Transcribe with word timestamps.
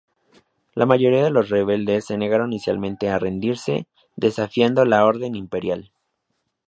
La 0.73 0.87
mayoría 0.87 1.23
de 1.23 1.29
los 1.29 1.49
rebeldes 1.49 2.05
se 2.05 2.17
negaron 2.17 2.51
inicialmente 2.53 3.09
a 3.11 3.19
rendirse, 3.19 3.85
desafiando 4.15 4.83
la 4.83 5.05
orden 5.05 5.35
imperial. 5.35 5.91